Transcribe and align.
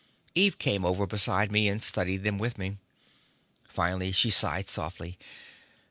Eve 0.33 0.57
came 0.57 0.83
over 0.83 1.05
beside 1.05 1.51
me, 1.51 1.67
and 1.67 1.83
studied 1.83 2.23
them 2.23 2.39
with 2.39 2.57
me. 2.57 2.79
Finally 3.69 4.11
she 4.11 4.31
sighed 4.31 4.67
softly. 4.67 5.19